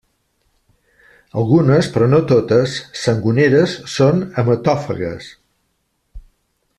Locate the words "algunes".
1.41-1.89